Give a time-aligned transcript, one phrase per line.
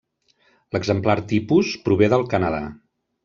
[0.77, 2.63] L'exemplar tipus prové del Canadà.